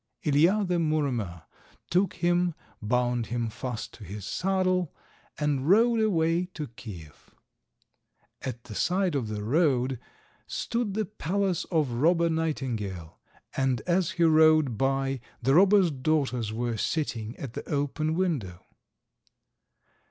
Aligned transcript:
Ilija, 0.23 0.67
the 0.67 0.79
Muromer, 0.79 1.43
took 1.91 2.15
him, 2.15 2.55
bound 2.81 3.27
him 3.27 3.49
fast 3.49 3.93
to 3.93 4.03
his 4.03 4.25
saddle, 4.25 4.95
and 5.37 5.69
rode 5.69 5.99
away 5.99 6.45
to 6.55 6.69
Kiev. 6.69 7.29
At 8.41 8.63
the 8.63 8.73
side 8.73 9.13
of 9.13 9.27
the 9.27 9.43
road 9.43 9.99
stood 10.47 10.95
the 10.95 11.05
palace 11.05 11.65
of 11.65 11.91
Robber 11.91 12.31
Nightingale, 12.31 13.19
and 13.55 13.81
as 13.81 14.13
he 14.17 14.23
rode 14.23 14.75
by 14.75 15.19
the 15.39 15.53
robber's 15.53 15.91
daughters 15.91 16.51
were 16.51 16.77
sitting 16.77 17.35
at 17.37 17.53
the 17.53 17.69
open 17.69 18.15
window. 18.15 18.65